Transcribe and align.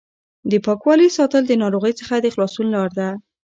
د 0.51 0.53
پاکوالي 0.65 1.07
ساتل 1.17 1.43
د 1.47 1.53
ناروغۍ 1.63 1.93
څخه 1.99 2.13
د 2.19 2.27
خلاصون 2.33 2.67
لار 2.75 2.89
ده. 2.99 3.09